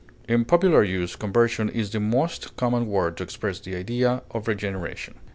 In 0.27 0.45
popular 0.45 0.83
use 0.83 1.15
conversion 1.15 1.69
is 1.69 1.91
the 1.91 1.99
most 1.99 2.57
common 2.57 2.87
word 2.87 3.17
to 3.17 3.23
express 3.23 3.59
the 3.59 3.75
idea 3.75 4.23
of 4.31 4.47
regeneration. 4.47 5.13